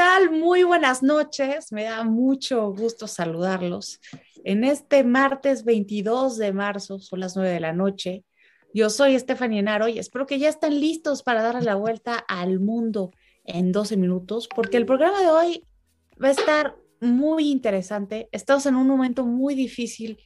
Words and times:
tal? 0.00 0.30
Muy 0.30 0.62
buenas 0.62 1.02
noches. 1.02 1.72
Me 1.72 1.84
da 1.84 2.04
mucho 2.04 2.72
gusto 2.72 3.06
saludarlos. 3.06 4.00
En 4.44 4.64
este 4.64 5.04
martes 5.04 5.62
22 5.62 6.38
de 6.38 6.54
marzo, 6.54 6.98
son 7.00 7.20
las 7.20 7.36
9 7.36 7.50
de 7.50 7.60
la 7.60 7.74
noche. 7.74 8.24
Yo 8.72 8.88
soy 8.88 9.18
Stephanie 9.18 9.58
Enaro 9.58 9.88
y 9.88 9.98
espero 9.98 10.24
que 10.24 10.38
ya 10.38 10.48
estén 10.48 10.80
listos 10.80 11.22
para 11.22 11.42
darle 11.42 11.60
la 11.60 11.74
vuelta 11.74 12.14
al 12.14 12.60
mundo 12.60 13.10
en 13.44 13.72
12 13.72 13.98
minutos, 13.98 14.48
porque 14.48 14.78
el 14.78 14.86
programa 14.86 15.20
de 15.20 15.28
hoy 15.28 15.66
va 16.12 16.28
a 16.28 16.30
estar 16.30 16.76
muy 17.02 17.50
interesante. 17.50 18.30
Estamos 18.32 18.64
en 18.64 18.76
un 18.76 18.86
momento 18.86 19.26
muy 19.26 19.54
difícil 19.54 20.18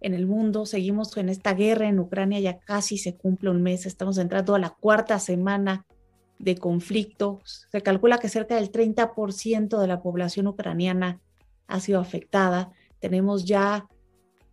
en 0.00 0.14
el 0.14 0.26
mundo. 0.26 0.64
Seguimos 0.64 1.14
en 1.18 1.28
esta 1.28 1.52
guerra 1.52 1.86
en 1.86 1.98
Ucrania, 1.98 2.40
ya 2.40 2.60
casi 2.60 2.96
se 2.96 3.18
cumple 3.18 3.50
un 3.50 3.62
mes. 3.62 3.84
Estamos 3.84 4.16
entrando 4.16 4.54
a 4.54 4.58
la 4.58 4.70
cuarta 4.70 5.18
semana 5.18 5.84
de 6.38 6.56
conflicto. 6.56 7.40
Se 7.44 7.82
calcula 7.82 8.18
que 8.18 8.28
cerca 8.28 8.56
del 8.56 8.70
30% 8.70 9.78
de 9.78 9.86
la 9.86 10.02
población 10.02 10.46
ucraniana 10.46 11.20
ha 11.66 11.80
sido 11.80 12.00
afectada. 12.00 12.72
Tenemos 13.00 13.44
ya 13.44 13.86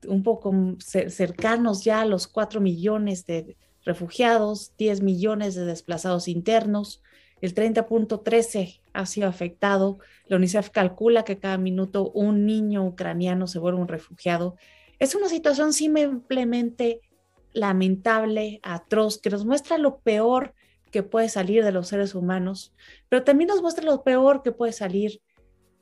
un 0.07 0.23
poco 0.23 0.53
cercanos 0.79 1.83
ya 1.83 2.01
a 2.01 2.05
los 2.05 2.27
4 2.27 2.61
millones 2.61 3.25
de 3.25 3.57
refugiados, 3.83 4.73
10 4.77 5.01
millones 5.01 5.55
de 5.55 5.65
desplazados 5.65 6.27
internos. 6.27 7.01
El 7.41 7.53
30.13 7.53 8.81
ha 8.93 9.05
sido 9.05 9.27
afectado. 9.27 9.99
La 10.27 10.37
UNICEF 10.37 10.69
calcula 10.69 11.23
que 11.23 11.37
cada 11.37 11.57
minuto 11.57 12.11
un 12.11 12.45
niño 12.45 12.85
ucraniano 12.85 13.47
se 13.47 13.59
vuelve 13.59 13.79
un 13.79 13.87
refugiado. 13.87 14.55
Es 14.99 15.15
una 15.15 15.29
situación 15.29 15.73
simplemente 15.73 17.01
lamentable, 17.53 18.59
atroz, 18.63 19.19
que 19.19 19.29
nos 19.29 19.45
muestra 19.45 19.77
lo 19.77 19.99
peor 19.99 20.53
que 20.95 21.03
puede 21.03 21.27
salir 21.27 21.61
de 21.61 21.73
los 21.73 21.89
seres 21.89 22.15
humanos, 22.15 22.73
pero 23.09 23.25
también 23.25 23.49
nos 23.49 23.61
muestra 23.61 23.83
lo 23.83 24.01
peor 24.05 24.43
que 24.43 24.53
puede 24.53 24.71
salir 24.71 25.19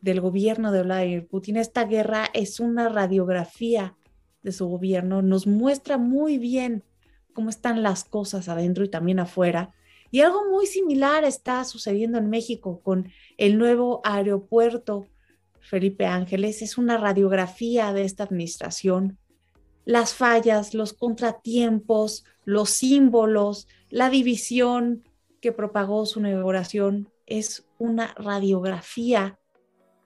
del 0.02 0.22
gobierno 0.22 0.72
de 0.72 0.82
Vladimir 0.82 1.28
Putin. 1.28 1.58
Esta 1.58 1.86
guerra 1.86 2.32
es 2.34 2.60
una 2.60 2.90
radiografía 2.90 3.96
de 4.42 4.52
su 4.52 4.66
gobierno, 4.66 5.22
nos 5.22 5.46
muestra 5.46 6.00
muy 6.00 6.40
bien 6.40 6.84
cómo 7.32 7.52
están 7.52 7.84
las 7.84 8.06
cosas 8.06 8.50
adentro 8.50 8.86
y 8.86 8.90
también 8.90 9.20
afuera. 9.20 9.76
Y 10.10 10.22
algo 10.22 10.50
muy 10.50 10.66
similar 10.66 11.26
está 11.26 11.64
sucediendo 11.64 12.18
en 12.18 12.32
México 12.32 12.82
con 12.82 13.12
el 13.38 13.60
nuevo 13.60 14.02
aeropuerto 14.04 15.06
Felipe 15.60 16.08
Ángeles. 16.08 16.64
Es 16.64 16.80
una 16.80 16.98
radiografía 16.98 17.94
de 17.94 18.04
esta 18.04 18.24
administración. 18.24 19.20
Las 19.86 20.16
fallas, 20.16 20.74
los 20.74 20.94
contratiempos, 20.94 22.26
los 22.46 22.72
símbolos, 22.72 23.68
la 23.94 24.10
división 24.10 25.08
que 25.40 25.52
propagó 25.52 26.08
su 26.08 26.20
inauguración 26.20 27.12
es 27.28 27.68
una 27.78 28.16
radiografía 28.16 29.38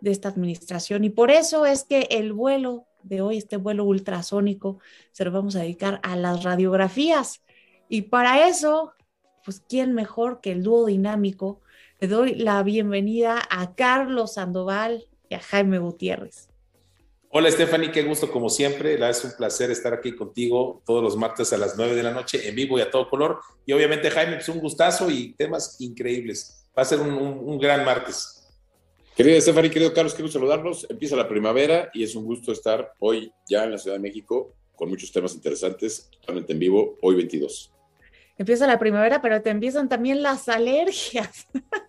de 0.01 0.11
esta 0.11 0.27
administración 0.27 1.05
y 1.05 1.09
por 1.09 1.31
eso 1.31 1.65
es 1.65 1.85
que 1.85 2.05
el 2.09 2.33
vuelo 2.33 2.85
de 3.03 3.21
hoy, 3.21 3.37
este 3.37 3.55
vuelo 3.55 3.85
ultrasónico, 3.85 4.79
se 5.13 5.23
lo 5.23 5.31
vamos 5.31 5.55
a 5.55 5.61
dedicar 5.61 6.01
a 6.03 6.17
las 6.17 6.43
radiografías. 6.43 7.41
Y 7.87 8.01
para 8.01 8.49
eso, 8.49 8.91
pues, 9.45 9.63
¿quién 9.69 9.93
mejor 9.93 10.41
que 10.41 10.51
el 10.51 10.63
dúo 10.63 10.85
dinámico? 10.85 11.61
Le 12.01 12.09
doy 12.09 12.35
la 12.35 12.61
bienvenida 12.63 13.41
a 13.49 13.73
Carlos 13.73 14.33
Sandoval 14.33 15.07
y 15.29 15.35
a 15.35 15.39
Jaime 15.39 15.79
Gutiérrez. 15.79 16.49
Hola 17.29 17.51
Stephanie, 17.51 17.91
qué 17.91 18.03
gusto 18.03 18.31
como 18.31 18.49
siempre. 18.49 18.97
Es 19.09 19.23
un 19.25 19.31
placer 19.31 19.69
estar 19.69 19.93
aquí 19.93 20.15
contigo 20.15 20.81
todos 20.85 21.03
los 21.03 21.17
martes 21.17 21.51
a 21.51 21.57
las 21.57 21.77
9 21.77 21.93
de 21.93 22.03
la 22.03 22.11
noche 22.11 22.47
en 22.47 22.55
vivo 22.55 22.79
y 22.79 22.81
a 22.81 22.89
todo 22.89 23.09
color. 23.09 23.41
Y 23.65 23.73
obviamente 23.73 24.09
Jaime, 24.09 24.37
es 24.37 24.45
pues, 24.45 24.49
un 24.49 24.61
gustazo 24.61 25.09
y 25.11 25.33
temas 25.33 25.75
increíbles. 25.81 26.65
Va 26.77 26.83
a 26.83 26.85
ser 26.85 27.01
un, 27.01 27.59
gran 27.59 27.83
martes. 27.83 28.47
Querida 29.13 29.41
Stephanie, 29.41 29.69
querido 29.69 29.93
Carlos, 29.93 30.13
quiero 30.13 30.31
saludarlos. 30.31 30.87
Empieza 30.89 31.17
la 31.17 31.27
primavera 31.27 31.89
y 31.93 32.03
es 32.03 32.15
un 32.15 32.23
gusto 32.23 32.53
estar 32.53 32.93
hoy 32.99 33.33
ya 33.49 33.65
en 33.65 33.71
la 33.71 33.77
Ciudad 33.77 33.97
de 33.97 34.01
México 34.01 34.53
con 34.75 34.87
muchos 34.87 35.11
temas 35.11 35.33
interesantes, 35.33 36.09
totalmente 36.21 36.53
en 36.53 36.59
vivo, 36.59 36.97
hoy 37.01 37.15
22. 37.15 37.73
Empieza 38.37 38.67
la 38.67 38.79
primavera, 38.79 39.21
pero 39.21 39.41
te 39.41 39.49
empiezan 39.49 39.89
también 39.89 40.21
las 40.21 40.47
alergias. 40.47 41.47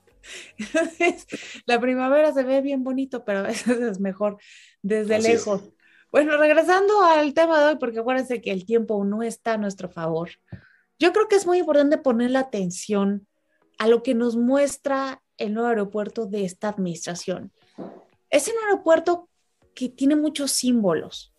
la 1.67 1.81
primavera 1.81 2.33
se 2.33 2.43
ve 2.43 2.61
bien 2.61 2.85
bonito, 2.85 3.25
pero 3.25 3.41
a 3.41 3.43
veces 3.43 3.79
es 3.81 4.01
mejor 4.01 4.39
desde 4.83 5.21
lejos. 5.21 5.63
Bueno, 6.11 6.37
regresando 6.39 7.03
al 7.03 7.35
tema 7.35 7.61
de 7.61 7.67
hoy, 7.67 7.77
porque 7.77 7.99
acuérdense 7.99 8.41
que 8.41 8.51
el 8.51 8.65
tiempo 8.65 9.05
no 9.05 9.23
está 9.23 9.55
a 9.55 9.59
nuestro 9.59 9.89
favor. 9.89 10.31
Yo 10.99 11.13
creo 11.13 11.29
que 11.29 11.37
es 11.37 11.47
muy 11.47 11.59
importante 11.59 11.99
poner 11.99 12.31
la 12.31 12.41
atención 12.41 13.27
a 13.79 13.87
lo 13.87 14.03
que 14.03 14.15
nos 14.15 14.37
muestra 14.37 15.23
el 15.37 15.55
nuevo 15.55 15.69
aeropuerto 15.69 16.27
de 16.27 16.45
esta 16.45 16.69
administración. 16.69 17.53
Es 18.31 18.49
un 18.49 18.55
aeropuerto 18.65 19.29
que 19.75 19.89
tiene 19.89 20.17
muchos 20.17 20.51
símbolos, 20.51 21.33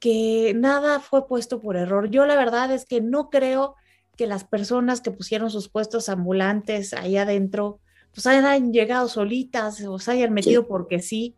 que 0.00 0.52
nada 0.56 0.98
fue 0.98 1.28
puesto 1.28 1.60
por 1.60 1.76
error. 1.76 2.10
Yo 2.10 2.26
la 2.26 2.36
verdad 2.36 2.72
es 2.72 2.86
que 2.86 3.00
no 3.00 3.30
creo 3.30 3.76
que 4.20 4.26
las 4.26 4.44
personas 4.44 5.00
que 5.00 5.10
pusieron 5.10 5.50
sus 5.50 5.70
puestos 5.70 6.10
ambulantes 6.10 6.92
ahí 6.92 7.16
adentro, 7.16 7.80
pues 8.12 8.26
hayan 8.26 8.70
llegado 8.70 9.08
solitas 9.08 9.80
o 9.80 9.98
se 9.98 10.12
hayan 10.12 10.34
metido 10.34 10.66
porque 10.68 11.00
sí 11.00 11.34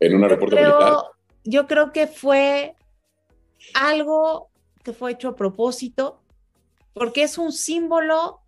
en 0.00 0.16
un 0.16 0.22
aeropuerto 0.22 0.54
militar. 0.54 0.96
Yo 1.44 1.66
creo 1.66 1.92
que 1.92 2.06
fue 2.06 2.74
algo 3.72 4.50
que 4.84 4.92
fue 4.92 5.12
hecho 5.12 5.28
a 5.30 5.34
propósito, 5.34 6.20
porque 6.92 7.22
es 7.22 7.38
un 7.38 7.52
símbolo 7.52 8.42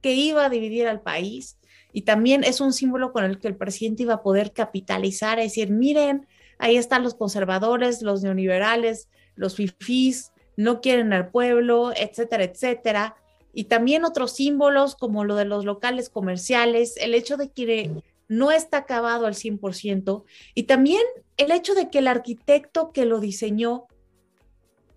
que 0.00 0.14
iba 0.14 0.46
a 0.46 0.48
dividir 0.48 0.88
al 0.88 1.02
país 1.02 1.58
y 1.92 2.00
también 2.00 2.44
es 2.44 2.62
un 2.62 2.72
símbolo 2.72 3.12
con 3.12 3.24
el 3.24 3.38
que 3.38 3.48
el 3.48 3.58
presidente 3.58 4.04
iba 4.04 4.14
a 4.14 4.22
poder 4.22 4.54
capitalizar, 4.54 5.38
es 5.38 5.52
decir, 5.52 5.68
miren, 5.70 6.26
ahí 6.56 6.78
están 6.78 7.02
los 7.02 7.14
conservadores, 7.14 8.00
los 8.00 8.22
neoliberales, 8.22 9.10
los 9.34 9.54
fifís, 9.54 10.32
no 10.56 10.80
quieren 10.80 11.12
al 11.12 11.30
pueblo, 11.30 11.92
etcétera, 11.94 12.44
etcétera. 12.44 13.16
Y 13.52 13.64
también 13.64 14.04
otros 14.04 14.32
símbolos 14.32 14.96
como 14.96 15.24
lo 15.24 15.36
de 15.36 15.44
los 15.44 15.64
locales 15.64 16.08
comerciales, 16.08 16.96
el 16.98 17.14
hecho 17.14 17.36
de 17.36 17.50
que 17.50 18.02
no 18.28 18.50
está 18.52 18.78
acabado 18.78 19.26
al 19.26 19.34
100%. 19.34 20.24
Y 20.54 20.64
también 20.64 21.02
el 21.36 21.52
hecho 21.52 21.74
de 21.74 21.90
que 21.90 21.98
el 21.98 22.08
arquitecto 22.08 22.92
que 22.92 23.04
lo 23.04 23.20
diseñó 23.20 23.86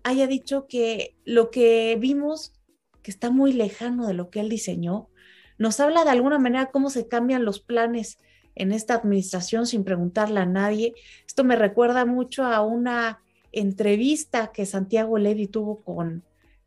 haya 0.02 0.26
dicho 0.26 0.66
que 0.66 1.14
lo 1.24 1.50
que 1.50 1.96
vimos, 2.00 2.52
que 3.02 3.10
está 3.10 3.30
muy 3.30 3.52
lejano 3.52 4.06
de 4.06 4.14
lo 4.14 4.30
que 4.30 4.40
él 4.40 4.48
diseñó, 4.48 5.08
nos 5.58 5.78
habla 5.78 6.04
de 6.04 6.10
alguna 6.10 6.38
manera 6.38 6.70
cómo 6.70 6.88
se 6.90 7.06
cambian 7.06 7.44
los 7.44 7.60
planes 7.60 8.18
en 8.54 8.72
esta 8.72 8.94
administración 8.94 9.66
sin 9.66 9.84
preguntarle 9.84 10.40
a 10.40 10.46
nadie. 10.46 10.94
Esto 11.26 11.44
me 11.44 11.56
recuerda 11.56 12.04
mucho 12.04 12.44
a 12.44 12.62
una 12.62 13.20
entrevista 13.52 14.52
que 14.52 14.66
Santiago 14.66 15.18
Levy 15.18 15.46
tuvo 15.46 15.82
con 15.82 16.24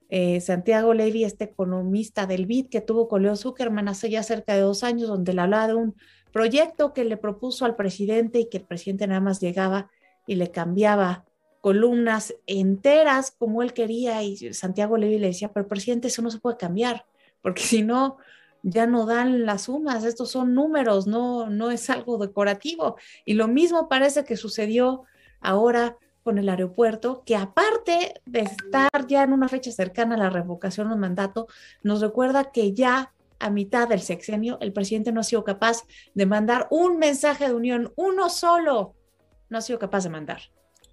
eh, 0.09 0.41
Santiago 0.41 0.93
Levy, 0.93 1.23
este 1.23 1.45
economista 1.45 2.27
del 2.27 2.45
BID, 2.45 2.69
que 2.69 2.81
tuvo 2.81 3.07
con 3.07 3.23
Leo 3.23 3.35
Zuckerman 3.35 3.87
hace 3.87 4.09
ya 4.09 4.21
cerca 4.21 4.53
de 4.53 4.61
dos 4.61 4.83
años, 4.83 5.07
donde 5.07 5.33
le 5.33 5.41
hablaba 5.41 5.67
de 5.67 5.73
un 5.73 5.95
proyecto 6.31 6.93
que 6.93 7.03
le 7.03 7.17
propuso 7.17 7.65
al 7.65 7.75
presidente 7.75 8.39
y 8.39 8.49
que 8.49 8.57
el 8.57 8.65
presidente 8.65 9.07
nada 9.07 9.21
más 9.21 9.39
llegaba 9.39 9.89
y 10.27 10.35
le 10.35 10.51
cambiaba 10.51 11.25
columnas 11.61 12.35
enteras 12.45 13.31
como 13.31 13.63
él 13.63 13.73
quería 13.73 14.21
y 14.21 14.53
Santiago 14.53 14.97
Levy 14.97 15.17
le 15.17 15.27
decía, 15.27 15.51
pero 15.51 15.67
presidente, 15.67 16.09
eso 16.09 16.21
no 16.21 16.29
se 16.29 16.39
puede 16.39 16.57
cambiar, 16.57 17.05
porque 17.41 17.63
si 17.63 17.81
no, 17.81 18.17
ya 18.63 18.85
no 18.85 19.05
dan 19.05 19.45
las 19.45 19.63
sumas, 19.63 20.03
estos 20.03 20.31
son 20.31 20.53
números, 20.53 21.07
no, 21.07 21.49
no 21.49 21.71
es 21.71 21.89
algo 21.89 22.17
decorativo. 22.17 22.97
Y 23.25 23.33
lo 23.33 23.47
mismo 23.47 23.89
parece 23.89 24.23
que 24.23 24.37
sucedió 24.37 25.03
ahora 25.41 25.97
con 26.23 26.37
el 26.37 26.49
aeropuerto, 26.49 27.23
que 27.25 27.35
aparte 27.35 28.21
de 28.25 28.39
estar 28.41 29.07
ya 29.07 29.23
en 29.23 29.33
una 29.33 29.49
fecha 29.49 29.71
cercana 29.71 30.15
a 30.15 30.17
la 30.17 30.29
revocación 30.29 30.89
del 30.89 30.97
mandato, 30.97 31.47
nos 31.83 32.01
recuerda 32.01 32.51
que 32.51 32.73
ya 32.73 33.13
a 33.39 33.49
mitad 33.49 33.89
del 33.89 34.01
sexenio, 34.01 34.57
el 34.61 34.71
presidente 34.71 35.11
no 35.11 35.19
ha 35.19 35.23
sido 35.23 35.43
capaz 35.43 35.83
de 36.13 36.25
mandar 36.25 36.67
un 36.71 36.97
mensaje 36.97 37.47
de 37.47 37.53
unión, 37.53 37.91
uno 37.95 38.29
solo, 38.29 38.95
no 39.49 39.57
ha 39.57 39.61
sido 39.61 39.79
capaz 39.79 40.05
de 40.05 40.09
mandar. 40.09 40.41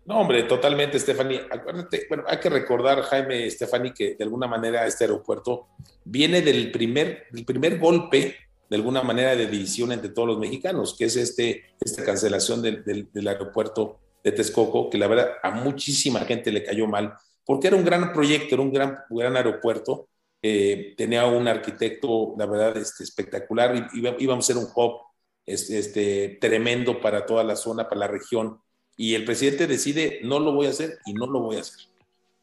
No, 0.05 0.19
hombre, 0.19 0.43
totalmente, 0.43 0.99
Stephanie. 0.99 1.43
Acuérdate, 1.49 2.07
bueno, 2.09 2.25
hay 2.27 2.39
que 2.39 2.51
recordar, 2.51 3.03
Jaime, 3.03 3.49
Stephanie, 3.49 3.95
que 3.95 4.17
de 4.17 4.25
alguna 4.25 4.49
manera 4.49 4.85
este 4.85 5.05
aeropuerto 5.05 5.69
viene 6.05 6.43
del 6.43 6.73
primer, 6.73 7.27
del 7.31 7.45
primer 7.45 7.79
golpe, 7.79 8.35
de 8.69 8.77
alguna 8.77 9.03
manera, 9.03 9.37
de 9.37 9.47
división 9.47 9.93
entre 9.93 10.11
todos 10.11 10.27
los 10.27 10.39
mexicanos, 10.39 10.97
que 10.99 11.05
es 11.05 11.17
este, 11.17 11.67
esta 11.81 12.03
cancelación 12.03 12.63
del, 12.63 13.09
del 13.13 13.29
aeropuerto 13.29 14.01
de 14.23 14.33
Texcoco, 14.33 14.91
que 14.91 14.99
la 14.99 15.07
verdad 15.07 15.33
a 15.43 15.51
muchísima 15.51 16.21
gente 16.21 16.53
le 16.53 16.65
cayó 16.65 16.87
mal, 16.87 17.15
porque 17.45 17.69
era 17.69 17.77
un 17.77 17.85
gran 17.85 18.13
proyecto, 18.13 18.55
era 18.55 18.63
un 18.63 18.73
gran, 18.73 18.99
gran 19.11 19.37
aeropuerto, 19.37 20.09
eh, 20.43 20.95
tenía 20.97 21.27
un 21.27 21.49
arquitecto, 21.49 22.35
la 22.39 22.47
verdad, 22.47 22.77
este, 22.77 23.05
espectacular, 23.05 23.91
íbamos 23.93 24.45
a 24.45 24.47
ser 24.47 24.57
un 24.57 24.69
hub 24.75 25.01
este, 25.45 25.79
este, 25.79 26.39
tremendo 26.41 27.01
para 27.01 27.27
toda 27.27 27.45
la 27.45 27.57
zona, 27.57 27.89
para 27.89 28.01
la 28.01 28.09
región, 28.09 28.61
y 28.97 29.15
el 29.15 29.25
presidente 29.25 29.67
decide, 29.67 30.21
no 30.23 30.39
lo 30.39 30.53
voy 30.53 30.67
a 30.67 30.71
hacer 30.71 30.99
y 31.07 31.15
no 31.15 31.27
lo 31.27 31.41
voy 31.41 31.57
a 31.57 31.61
hacer. 31.61 31.87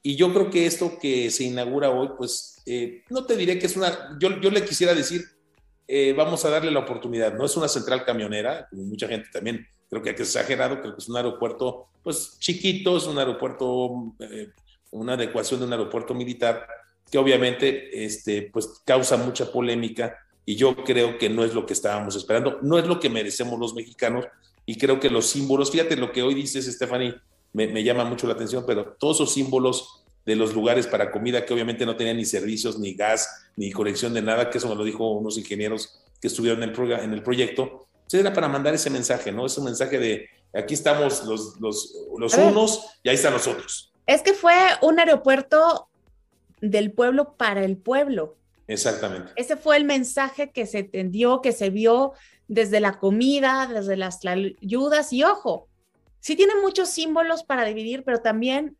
Y 0.01 0.15
yo 0.15 0.33
creo 0.33 0.49
que 0.49 0.65
esto 0.65 0.97
que 0.99 1.29
se 1.31 1.43
inaugura 1.43 1.91
hoy, 1.91 2.09
pues, 2.17 2.61
eh, 2.65 3.03
no 3.09 3.25
te 3.25 3.35
diré 3.35 3.59
que 3.59 3.67
es 3.67 3.75
una, 3.75 4.17
yo, 4.19 4.39
yo 4.41 4.49
le 4.49 4.65
quisiera 4.65 4.93
decir 4.93 5.25
eh, 5.87 6.13
vamos 6.13 6.43
a 6.43 6.49
darle 6.49 6.71
la 6.71 6.79
oportunidad. 6.79 7.33
No 7.33 7.45
es 7.45 7.55
una 7.55 7.67
central 7.67 8.03
camionera, 8.03 8.67
como 8.69 8.83
mucha 8.83 9.07
gente 9.07 9.29
también 9.31 9.65
creo 9.89 10.01
que 10.01 10.15
que 10.15 10.23
exagerado, 10.23 10.81
creo 10.81 10.95
que 10.95 11.01
es 11.01 11.09
un 11.09 11.17
aeropuerto 11.17 11.87
pues 12.03 12.37
chiquito, 12.39 12.97
es 12.97 13.05
un 13.05 13.17
aeropuerto, 13.17 14.13
eh, 14.19 14.49
una 14.91 15.13
adecuación 15.13 15.59
de 15.59 15.65
un 15.65 15.73
aeropuerto 15.73 16.13
militar 16.13 16.67
que 17.11 17.17
obviamente 17.17 18.05
este, 18.05 18.49
pues 18.51 18.81
causa 18.85 19.17
mucha 19.17 19.51
polémica 19.51 20.17
y 20.45 20.55
yo 20.55 20.75
creo 20.83 21.17
que 21.17 21.29
no 21.29 21.43
es 21.43 21.53
lo 21.53 21.65
que 21.65 21.73
estábamos 21.73 22.15
esperando, 22.15 22.59
no 22.61 22.79
es 22.79 22.87
lo 22.87 22.99
que 22.99 23.09
merecemos 23.09 23.59
los 23.59 23.73
mexicanos 23.73 24.25
y 24.65 24.77
creo 24.77 24.99
que 24.99 25.09
los 25.09 25.27
símbolos, 25.27 25.71
fíjate 25.71 25.95
lo 25.97 26.11
que 26.11 26.23
hoy 26.23 26.33
dices, 26.33 26.65
Stephanie, 26.65 27.15
me, 27.53 27.67
me 27.67 27.83
llama 27.83 28.05
mucho 28.05 28.27
la 28.27 28.33
atención, 28.33 28.63
pero 28.65 28.95
todos 28.99 29.17
esos 29.17 29.33
símbolos 29.33 30.03
de 30.25 30.35
los 30.35 30.53
lugares 30.53 30.87
para 30.87 31.09
comida 31.09 31.45
que 31.45 31.53
obviamente 31.53 31.85
no 31.85 31.95
tenían 31.95 32.17
ni 32.17 32.25
servicios, 32.25 32.77
ni 32.77 32.93
gas, 32.93 33.47
ni 33.55 33.71
conexión 33.71 34.13
de 34.13 34.21
nada, 34.21 34.49
que 34.49 34.57
eso 34.57 34.67
me 34.67 34.75
lo 34.75 34.83
dijo 34.83 35.09
unos 35.11 35.37
ingenieros 35.37 36.01
que 36.21 36.27
estuvieron 36.27 36.63
en 36.63 36.69
el, 36.69 36.91
en 36.91 37.13
el 37.13 37.23
proyecto, 37.23 37.86
pues 38.09 38.21
era 38.21 38.33
para 38.33 38.47
mandar 38.47 38.73
ese 38.73 38.89
mensaje, 38.89 39.31
¿no? 39.31 39.45
Ese 39.45 39.61
mensaje 39.61 39.99
de 39.99 40.29
aquí 40.53 40.73
estamos 40.73 41.25
los, 41.25 41.59
los, 41.59 41.93
los 42.17 42.33
unos 42.35 42.85
y 43.03 43.09
ahí 43.09 43.15
están 43.15 43.33
los 43.33 43.47
otros. 43.47 43.91
Es 44.05 44.21
que 44.21 44.33
fue 44.33 44.55
un 44.81 44.99
aeropuerto 44.99 45.89
del 46.61 46.93
pueblo 46.93 47.35
para 47.35 47.65
el 47.65 47.77
pueblo. 47.77 48.37
Exactamente. 48.67 49.33
Ese 49.35 49.57
fue 49.57 49.75
el 49.75 49.83
mensaje 49.83 50.51
que 50.51 50.65
se 50.65 50.79
entendió, 50.79 51.41
que 51.41 51.51
se 51.51 51.69
vio 51.69 52.13
desde 52.47 52.79
la 52.79 52.97
comida, 52.97 53.67
desde 53.67 53.97
las 53.97 54.19
ayudas 54.25 55.11
y 55.11 55.23
ojo, 55.23 55.67
sí 56.21 56.37
tiene 56.37 56.53
muchos 56.61 56.87
símbolos 56.87 57.43
para 57.43 57.65
dividir, 57.65 58.03
pero 58.05 58.21
también 58.21 58.77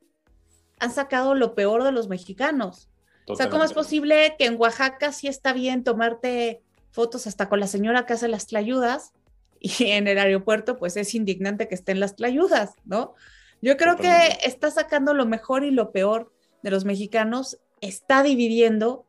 han 0.80 0.94
sacado 0.94 1.36
lo 1.36 1.54
peor 1.54 1.84
de 1.84 1.92
los 1.92 2.08
mexicanos. 2.08 2.90
O 3.28 3.36
sea, 3.36 3.50
¿cómo 3.50 3.66
es 3.66 3.74
posible 3.74 4.36
que 4.40 4.46
en 4.46 4.56
Oaxaca 4.58 5.12
sí 5.12 5.28
está 5.28 5.52
bien 5.52 5.84
tomarte 5.84 6.62
fotos 6.92 7.28
hasta 7.28 7.50
con 7.50 7.60
la 7.60 7.68
señora 7.68 8.06
que 8.06 8.14
hace 8.14 8.30
las 8.30 8.48
tlayudas 8.48 9.12
y 9.60 9.92
en 9.92 10.08
el 10.08 10.18
aeropuerto 10.18 10.78
pues 10.78 10.98
es 10.98 11.16
indignante 11.16 11.68
que 11.68 11.76
estén 11.76 12.00
las 12.00 12.16
tlayudas, 12.16 12.74
¿no? 12.86 13.16
Yo 13.62 13.76
creo 13.76 13.96
que 13.98 14.38
está 14.44 14.70
sacando 14.70 15.14
lo 15.14 15.26
mejor 15.26 15.64
y 15.64 15.72
lo 15.72 15.92
peor 15.92 16.32
de 16.62 16.72
los 16.72 16.86
mexicanos, 16.86 17.60
está 17.82 18.24
dividiendo 18.24 19.06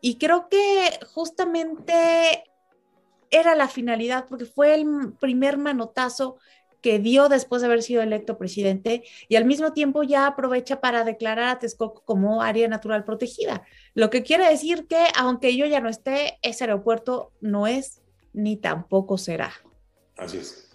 y 0.00 0.18
creo 0.18 0.48
que 0.48 0.98
justamente 1.12 2.44
era 3.30 3.54
la 3.54 3.68
finalidad 3.68 4.26
porque 4.28 4.44
fue 4.44 4.74
el 4.74 5.12
primer 5.20 5.56
manotazo 5.56 6.36
que 6.80 6.98
dio 6.98 7.28
después 7.28 7.62
de 7.62 7.68
haber 7.68 7.82
sido 7.82 8.02
electo 8.02 8.36
presidente 8.36 9.04
y 9.28 9.36
al 9.36 9.44
mismo 9.44 9.72
tiempo 9.72 10.02
ya 10.02 10.26
aprovecha 10.26 10.80
para 10.80 11.04
declarar 11.04 11.48
a 11.48 11.58
Texcoco 11.60 12.02
como 12.04 12.42
área 12.42 12.66
natural 12.66 13.04
protegida. 13.04 13.62
Lo 13.94 14.10
que 14.10 14.24
quiere 14.24 14.48
decir 14.48 14.88
que 14.88 15.06
aunque 15.16 15.56
yo 15.56 15.64
ya 15.66 15.80
no 15.80 15.88
esté, 15.88 16.38
ese 16.42 16.64
aeropuerto 16.64 17.30
no 17.40 17.68
es 17.68 18.02
ni 18.32 18.56
tampoco 18.56 19.16
será. 19.16 19.52
Así 20.16 20.38
es. 20.38 20.70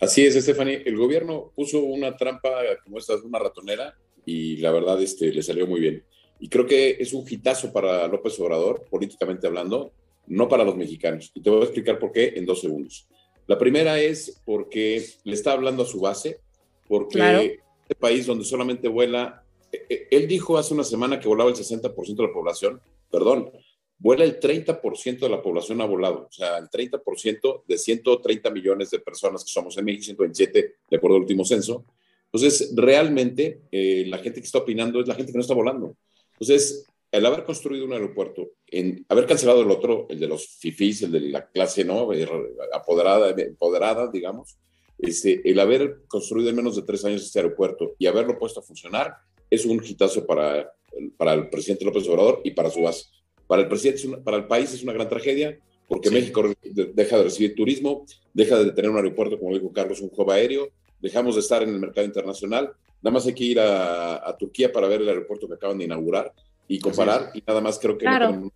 Así 0.00 0.26
es, 0.26 0.34
Stephanie. 0.34 0.82
El 0.84 0.96
gobierno 0.96 1.52
puso 1.54 1.80
una 1.80 2.16
trampa 2.16 2.50
como 2.84 2.98
esta, 2.98 3.16
una 3.16 3.38
ratonera, 3.38 3.94
y 4.26 4.56
la 4.56 4.72
verdad 4.72 5.00
este, 5.00 5.32
le 5.32 5.42
salió 5.42 5.66
muy 5.66 5.80
bien. 5.80 6.04
Y 6.38 6.48
creo 6.48 6.66
que 6.66 6.96
es 6.98 7.14
un 7.14 7.24
hitazo 7.28 7.72
para 7.72 8.06
López 8.08 8.38
Obrador, 8.40 8.84
políticamente 8.90 9.46
hablando, 9.46 9.92
no 10.26 10.48
para 10.48 10.64
los 10.64 10.76
mexicanos. 10.76 11.30
Y 11.34 11.40
te 11.40 11.48
voy 11.48 11.60
a 11.60 11.64
explicar 11.64 11.98
por 11.98 12.12
qué 12.12 12.34
en 12.36 12.44
dos 12.44 12.60
segundos. 12.60 13.08
La 13.46 13.56
primera 13.56 13.98
es 14.00 14.42
porque 14.44 15.06
le 15.24 15.34
está 15.34 15.52
hablando 15.52 15.84
a 15.84 15.86
su 15.86 16.00
base, 16.00 16.40
porque 16.88 17.60
este 17.82 17.94
país 17.94 18.26
donde 18.26 18.44
solamente 18.44 18.88
vuela, 18.88 19.44
eh, 19.72 19.86
eh, 19.88 20.08
él 20.10 20.26
dijo 20.26 20.58
hace 20.58 20.74
una 20.74 20.84
semana 20.84 21.20
que 21.20 21.28
volaba 21.28 21.50
el 21.50 21.56
60% 21.56 22.16
de 22.16 22.26
la 22.26 22.32
población, 22.32 22.80
perdón, 23.10 23.50
vuela 23.98 24.24
el 24.24 24.38
30% 24.38 25.20
de 25.20 25.28
la 25.28 25.42
población 25.42 25.80
ha 25.80 25.86
volado, 25.86 26.26
o 26.28 26.32
sea, 26.32 26.58
el 26.58 26.68
30% 26.68 27.64
de 27.66 27.78
130 27.78 28.50
millones 28.50 28.90
de 28.90 28.98
personas 28.98 29.44
que 29.44 29.52
somos 29.52 29.76
en 29.78 29.84
México, 29.84 30.04
127 30.04 30.74
de 30.90 30.96
acuerdo 30.96 31.16
al 31.16 31.22
último 31.22 31.44
censo. 31.44 31.84
Entonces, 32.26 32.72
realmente 32.74 33.62
eh, 33.70 34.04
la 34.08 34.18
gente 34.18 34.40
que 34.40 34.46
está 34.46 34.58
opinando 34.58 35.00
es 35.00 35.08
la 35.08 35.14
gente 35.14 35.32
que 35.32 35.38
no 35.38 35.42
está 35.42 35.54
volando. 35.54 35.96
Entonces, 36.32 36.86
el 37.10 37.24
haber 37.24 37.44
construido 37.44 37.86
un 37.86 37.92
aeropuerto, 37.92 38.50
en 38.66 39.06
haber 39.08 39.26
cancelado 39.26 39.62
el 39.62 39.70
otro, 39.70 40.06
el 40.10 40.20
de 40.20 40.26
los 40.26 40.46
FIFIs, 40.58 41.02
el 41.02 41.12
de 41.12 41.20
la 41.20 41.48
clase 41.48 41.84
no 41.84 42.12
eh, 42.12 42.28
apoderada, 42.74 43.30
empoderada, 43.30 44.10
digamos, 44.10 44.58
este, 44.98 45.48
el 45.48 45.58
haber 45.60 46.04
construido 46.08 46.50
en 46.50 46.56
menos 46.56 46.76
de 46.76 46.82
tres 46.82 47.04
años 47.04 47.22
este 47.22 47.38
aeropuerto 47.38 47.94
y 47.98 48.06
haberlo 48.06 48.38
puesto 48.38 48.60
a 48.60 48.62
funcionar 48.62 49.14
es 49.48 49.64
un 49.64 49.82
hitazo 49.84 50.26
para, 50.26 50.72
para 51.16 51.34
el 51.34 51.48
presidente 51.48 51.84
López 51.84 52.08
Obrador 52.08 52.40
y 52.44 52.50
para 52.52 52.70
su 52.70 52.82
base. 52.82 53.06
Para 53.46 53.62
el 53.62 53.68
presidente, 53.68 54.02
para 54.24 54.36
el 54.36 54.46
país 54.46 54.72
es 54.72 54.82
una 54.82 54.92
gran 54.92 55.08
tragedia 55.08 55.58
porque 55.88 56.10
México 56.10 56.42
deja 56.62 57.18
de 57.18 57.24
recibir 57.24 57.54
turismo, 57.54 58.04
deja 58.34 58.58
de 58.58 58.72
tener 58.72 58.90
un 58.90 58.96
aeropuerto, 58.96 59.38
como 59.38 59.54
dijo 59.54 59.72
Carlos, 59.72 60.00
un 60.00 60.10
hub 60.14 60.30
aéreo, 60.30 60.68
dejamos 61.00 61.36
de 61.36 61.40
estar 61.40 61.62
en 61.62 61.68
el 61.68 61.78
mercado 61.78 62.06
internacional. 62.06 62.72
Nada 63.02 63.14
más 63.14 63.26
hay 63.26 63.34
que 63.34 63.44
ir 63.44 63.60
a, 63.60 64.28
a 64.28 64.36
Turquía 64.36 64.72
para 64.72 64.88
ver 64.88 65.00
el 65.00 65.08
aeropuerto 65.08 65.46
que 65.46 65.54
acaban 65.54 65.78
de 65.78 65.84
inaugurar 65.84 66.32
y 66.68 66.80
comparar 66.80 67.30
y 67.34 67.42
nada 67.46 67.60
más 67.60 67.78
creo 67.78 67.96
que 67.96 68.04
no 68.04 68.50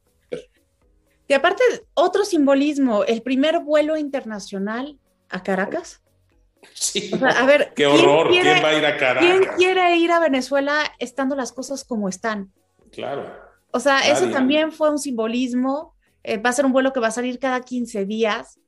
Y 1.29 1.33
aparte, 1.33 1.63
otro 1.95 2.25
simbolismo, 2.25 3.05
el 3.05 3.23
primer 3.23 3.61
vuelo 3.61 3.97
internacional 3.97 4.99
a 5.29 5.43
Caracas. 5.43 6.03
Sí. 6.75 7.11
a 7.23 7.47
ver, 7.47 7.73
qué 7.75 7.87
horror, 7.87 8.29
¿quién, 8.29 8.63
va 8.63 8.69
a 8.71 8.79
ir 8.79 8.85
a 8.85 8.97
Caracas? 8.97 9.25
¿Quién 9.25 9.45
quiere 9.57 9.97
ir 9.97 10.11
a 10.11 10.19
Venezuela 10.19 10.83
estando 10.99 11.37
las 11.37 11.53
cosas 11.53 11.85
como 11.85 12.09
están? 12.09 12.53
Claro. 12.91 13.50
O 13.73 13.81
sea, 13.81 14.01
eso 14.01 14.29
también 14.31 14.73
fue 14.73 14.91
un 14.91 14.99
simbolismo. 14.99 15.95
Eh, 16.23 16.39
va 16.39 16.51
a 16.51 16.53
ser 16.53 16.67
un 16.67 16.73
vuelo 16.73 16.93
que 16.93 17.01
va 17.01 17.09
a 17.09 17.13
salir 17.13 17.39
cada 17.39 17.61
15 17.61 18.05
días. 18.05 18.59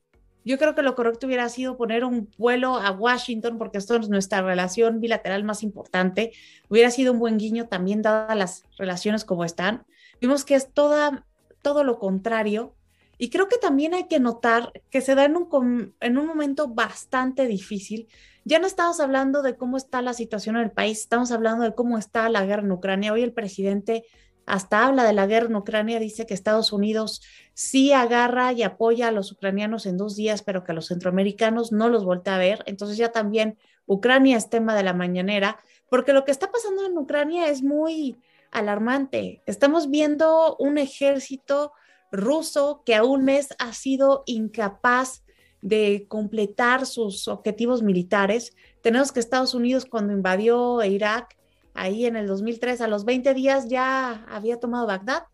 Yo 0.44 0.59
creo 0.59 0.75
que 0.75 0.82
lo 0.82 0.94
correcto 0.94 1.26
hubiera 1.26 1.49
sido 1.49 1.76
poner 1.76 2.04
un 2.04 2.28
vuelo 2.37 2.76
a 2.76 2.90
Washington, 2.90 3.59
porque 3.59 3.78
esto 3.78 3.97
es 3.97 4.09
nuestra 4.09 4.42
relación 4.42 5.00
bilateral 5.00 5.44
más 5.44 5.62
importante. 5.62 6.32
Hubiera 6.68 6.90
sido 6.90 7.12
un 7.12 7.21
buen 7.21 7.38
guiño 7.38 7.68
también, 7.68 8.02
dadas 8.02 8.37
las 8.37 8.64
relaciones 8.76 9.25
como 9.25 9.44
están. 9.44 9.85
Vimos 10.21 10.44
que 10.44 10.54
es 10.54 10.73
toda, 10.73 11.26
todo 11.62 11.85
lo 11.85 11.99
contrario. 11.99 12.75
Y 13.18 13.30
creo 13.30 13.49
que 13.49 13.59
también 13.59 13.94
hay 13.94 14.09
que 14.09 14.18
notar 14.18 14.73
que 14.90 15.00
se 15.00 15.14
da 15.14 15.25
en 15.25 15.37
un, 15.37 15.94
en 16.00 16.18
un 16.18 16.26
momento 16.26 16.66
bastante 16.68 17.47
difícil. 17.47 18.09
Ya 18.44 18.59
no 18.59 18.66
estamos 18.66 18.99
hablando 18.99 19.42
de 19.42 19.56
cómo 19.56 19.76
está 19.76 20.02
la 20.02 20.12
situación 20.12 20.56
en 20.56 20.62
el 20.62 20.73
país, 20.73 20.99
estamos 21.00 21.30
hablando 21.30 21.62
de 21.62 21.75
cómo 21.75 21.99
está 21.99 22.28
la 22.28 22.44
guerra 22.44 22.62
en 22.62 22.73
Ucrania. 22.73 23.12
Hoy 23.12 23.23
el 23.23 23.32
presidente 23.32 24.04
hasta 24.46 24.87
habla 24.87 25.04
de 25.04 25.12
la 25.12 25.26
guerra 25.26 25.46
en 25.46 25.56
Ucrania, 25.56 25.99
dice 25.99 26.26
que 26.26 26.34
Estados 26.34 26.72
Unidos 26.72 27.22
sí 27.54 27.92
agarra 27.92 28.52
y 28.52 28.62
apoya 28.62 29.08
a 29.08 29.12
los 29.12 29.32
ucranianos 29.32 29.87
en 29.87 29.96
dos 29.96 30.16
días, 30.16 30.42
pero 30.42 30.64
que 30.64 30.72
a 30.72 30.75
los 30.75 30.88
centroamericanos 30.88 31.72
no 31.72 31.88
los 31.88 32.04
voltea 32.04 32.37
a 32.37 32.38
ver. 32.38 32.62
Entonces 32.66 32.96
ya 32.96 33.12
también 33.12 33.58
Ucrania 33.87 34.37
es 34.37 34.50
tema 34.50 34.75
de 34.75 34.82
la 34.82 34.94
mañanera, 34.94 35.58
porque 35.88 36.12
lo 36.12 36.25
que 36.25 36.30
está 36.32 36.50
pasando 36.50 36.87
en 36.87 36.96
Ucrania 36.96 37.49
es 37.49 37.62
muy 37.62 38.16
alarmante. 38.50 39.42
Estamos 39.46 39.90
viendo 39.90 40.56
un 40.58 40.78
ejército 40.78 41.72
ruso 42.11 42.82
que 42.84 42.94
a 42.94 43.04
un 43.04 43.25
mes 43.25 43.49
ha 43.58 43.72
sido 43.72 44.22
incapaz 44.26 45.25
de 45.62 46.06
completar 46.08 46.87
sus 46.87 47.28
objetivos 47.28 47.82
militares. 47.82 48.54
Tenemos 48.82 49.12
que 49.12 49.20
Estados 49.20 49.54
Unidos 49.54 49.87
cuando 49.87 50.12
invadió 50.12 50.82
Irak 50.82 51.37
ahí 51.75 52.07
en 52.07 52.17
el 52.17 52.26
2003, 52.26 52.81
a 52.81 52.88
los 52.88 53.05
20 53.05 53.35
días 53.35 53.69
ya 53.69 54.25
había 54.29 54.59
tomado 54.59 54.87
Bagdad. 54.87 55.25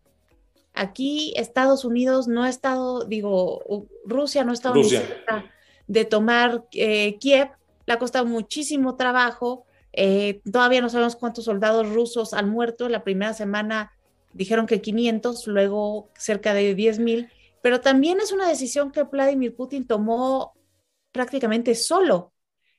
Aquí 0.73 1.33
Estados 1.35 1.83
Unidos 1.83 2.27
no 2.27 2.43
ha 2.43 2.49
estado, 2.49 3.03
digo, 3.05 3.87
Rusia 4.05 4.43
no 4.43 4.51
ha 4.51 4.53
estado 4.53 4.75
de 5.87 6.05
tomar 6.05 6.65
eh, 6.73 7.17
Kiev, 7.19 7.49
le 7.85 7.93
ha 7.93 7.99
costado 7.99 8.25
muchísimo 8.25 8.95
trabajo. 8.95 9.65
Eh, 9.91 10.41
todavía 10.51 10.81
no 10.81 10.89
sabemos 10.89 11.15
cuántos 11.15 11.45
soldados 11.45 11.89
rusos 11.89 12.33
han 12.33 12.49
muerto. 12.49 12.87
La 12.87 13.03
primera 13.03 13.33
semana 13.33 13.91
dijeron 14.33 14.67
que 14.67 14.81
500, 14.81 15.47
luego 15.47 16.09
cerca 16.15 16.53
de 16.53 16.75
10 16.75 16.99
mil. 16.99 17.29
Pero 17.61 17.81
también 17.81 18.19
es 18.19 18.31
una 18.31 18.47
decisión 18.47 18.91
que 18.91 19.03
Vladimir 19.03 19.55
Putin 19.55 19.85
tomó 19.87 20.53
prácticamente 21.11 21.73
solo. 21.75 22.31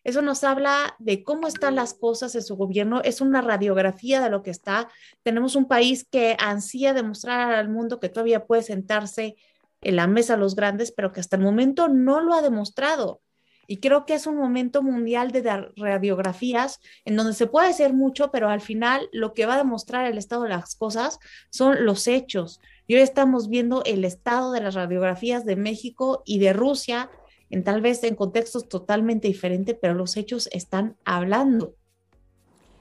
Eso 0.02 0.22
nos 0.22 0.44
habla 0.44 0.96
de 0.98 1.22
cómo 1.24 1.46
están 1.46 1.74
las 1.74 1.94
cosas 1.94 2.34
en 2.34 2.42
su 2.42 2.56
gobierno, 2.56 3.02
es 3.02 3.20
una 3.20 3.42
radiografía 3.42 4.20
de 4.20 4.30
lo 4.30 4.42
que 4.42 4.50
está. 4.50 4.88
Tenemos 5.22 5.56
un 5.56 5.68
país 5.68 6.06
que 6.10 6.36
ansía 6.38 6.94
demostrar 6.94 7.52
al 7.52 7.68
mundo 7.68 8.00
que 8.00 8.08
todavía 8.08 8.46
puede 8.46 8.62
sentarse 8.62 9.36
en 9.82 9.96
la 9.96 10.06
mesa 10.06 10.36
los 10.36 10.54
grandes, 10.56 10.92
pero 10.92 11.12
que 11.12 11.20
hasta 11.20 11.36
el 11.36 11.42
momento 11.42 11.88
no 11.88 12.20
lo 12.20 12.34
ha 12.34 12.42
demostrado. 12.42 13.20
Y 13.66 13.76
creo 13.76 14.04
que 14.04 14.14
es 14.14 14.26
un 14.26 14.36
momento 14.36 14.82
mundial 14.82 15.30
de 15.30 15.42
radiografías 15.76 16.80
en 17.04 17.14
donde 17.14 17.34
se 17.34 17.46
puede 17.46 17.68
hacer 17.68 17.92
mucho, 17.92 18.32
pero 18.32 18.48
al 18.48 18.60
final 18.60 19.08
lo 19.12 19.32
que 19.32 19.46
va 19.46 19.54
a 19.54 19.58
demostrar 19.58 20.06
el 20.06 20.18
estado 20.18 20.42
de 20.42 20.48
las 20.48 20.74
cosas 20.74 21.20
son 21.50 21.84
los 21.84 22.08
hechos. 22.08 22.60
Y 22.88 22.96
hoy 22.96 23.02
estamos 23.02 23.48
viendo 23.48 23.84
el 23.84 24.04
estado 24.04 24.50
de 24.50 24.60
las 24.60 24.74
radiografías 24.74 25.44
de 25.44 25.54
México 25.54 26.24
y 26.26 26.40
de 26.40 26.52
Rusia 26.52 27.10
en 27.50 27.64
tal 27.64 27.80
vez 27.80 28.02
en 28.04 28.14
contextos 28.14 28.68
totalmente 28.68 29.28
diferentes, 29.28 29.76
pero 29.80 29.94
los 29.94 30.16
hechos 30.16 30.48
están 30.52 30.96
hablando. 31.04 31.74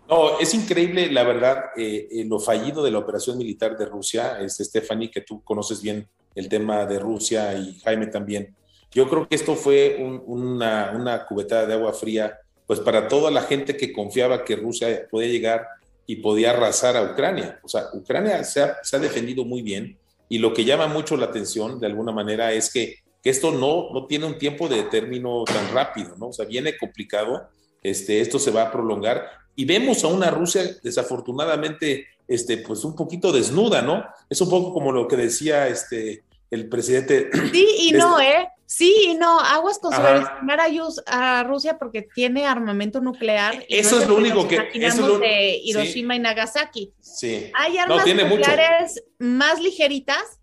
No, 0.08 0.40
es 0.40 0.54
increíble, 0.54 1.12
la 1.12 1.24
verdad, 1.24 1.66
eh, 1.78 2.08
eh, 2.12 2.26
lo 2.26 2.40
fallido 2.40 2.84
de 2.84 2.92
la 2.92 3.00
operación 3.00 3.38
militar 3.38 3.78
de 3.78 3.86
Rusia, 3.86 4.40
es 4.40 4.58
Stephanie, 4.58 5.12
que 5.12 5.22
tú 5.22 5.44
conoces 5.44 5.82
bien 5.82 6.08
el 6.34 6.50
tema 6.50 6.86
de 6.86 7.00
Rusia 7.00 7.54
y 7.54 7.80
Jaime 7.80 8.08
también. 8.08 8.56
Yo 8.92 9.08
creo 9.08 9.28
que 9.28 9.36
esto 9.36 9.56
fue 9.56 9.98
una, 10.26 10.94
una 10.96 11.26
cubetada 11.26 11.68
de 11.68 11.74
agua 11.76 11.94
fría, 11.94 12.40
pues 12.66 12.80
para 12.80 13.08
toda 13.08 13.30
la 13.30 13.42
gente 13.44 13.78
que 13.78 13.94
confiaba 13.94 14.44
que 14.44 14.56
Rusia 14.56 15.08
podía 15.12 15.30
llegar 15.30 15.68
y 16.08 16.16
podía 16.18 16.52
arrasar 16.52 16.98
a 16.98 17.04
Ucrania. 17.04 17.60
O 17.64 17.68
sea, 17.68 17.86
Ucrania 17.94 18.44
se 18.44 18.62
ha 18.62 19.00
defendido 19.00 19.46
muy 19.46 19.62
bien 19.62 20.00
y 20.30 20.38
lo 20.38 20.54
que 20.54 20.64
llama 20.64 20.88
mucho 20.88 21.18
la 21.18 21.26
atención 21.26 21.80
de 21.80 21.88
alguna 21.88 22.12
manera 22.12 22.54
es 22.54 22.72
que, 22.72 23.00
que, 23.24 23.30
esto 23.30 23.52
no, 23.52 23.90
no 23.92 24.06
tiene 24.06 24.26
un 24.26 24.38
tiempo 24.38 24.68
de 24.68 24.84
término 24.84 25.44
tan 25.46 25.74
rápido, 25.74 26.16
¿no? 26.18 26.28
O 26.28 26.34
sea, 26.34 26.46
viene 26.46 26.78
complicado, 26.78 27.50
este, 27.84 28.22
esto 28.22 28.40
se 28.40 28.52
va 28.52 28.64
a 28.64 28.72
prolongar 28.72 29.26
y 29.56 29.66
vemos 29.66 30.04
a 30.04 30.08
una 30.08 30.32
Rusia 30.32 30.64
desafortunadamente, 30.82 32.08
este, 32.28 32.60
pues 32.60 32.86
un 32.86 32.96
poquito 32.96 33.32
desnuda, 33.32 33.82
¿no? 33.82 34.06
Es 34.30 34.40
un 34.40 34.50
poco 34.50 34.74
como 34.74 34.92
lo 34.92 35.08
que 35.08 35.18
decía 35.18 35.68
este, 35.68 36.24
el 36.50 36.70
presidente. 36.70 37.30
Sí 37.52 37.68
y 37.80 37.92
no, 37.92 38.22
¿eh? 38.22 38.48
Sí 38.66 38.96
y 39.08 39.16
no, 39.16 39.40
aguas 39.40 39.80
con 39.80 39.92
subestimar 39.92 40.62
a, 41.08 41.44
Rusia 41.44 41.78
porque 41.78 42.04
tiene 42.04 42.46
armamento 42.46 43.02
nuclear. 43.02 43.66
eso 43.68 44.00
es 44.00 44.08
lo 44.08 44.16
único 44.16 44.48
que... 44.48 44.70
Eso 44.76 45.08
lo, 45.08 45.20
de 45.20 45.58
Hiroshima 45.58 46.16
y 46.16 46.20
Nagasaki. 46.20 46.94
Sí. 47.02 47.52
Hay 47.56 47.80
armas 47.80 48.06
nucleares 48.06 49.04
más 49.18 49.60
ligeritas, 49.60 50.40